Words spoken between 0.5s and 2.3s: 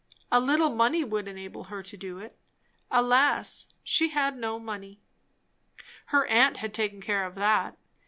money would enable her to do